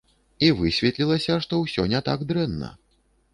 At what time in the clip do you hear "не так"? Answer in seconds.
1.93-2.25